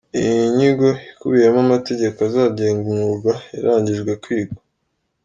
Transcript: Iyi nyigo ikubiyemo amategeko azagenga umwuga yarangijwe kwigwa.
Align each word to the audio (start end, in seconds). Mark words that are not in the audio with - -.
Iyi 0.17 0.43
nyigo 0.55 0.89
ikubiyemo 1.11 1.59
amategeko 1.65 2.17
azagenga 2.27 2.85
umwuga 2.89 3.31
yarangijwe 3.53 4.11
kwigwa. 4.23 4.61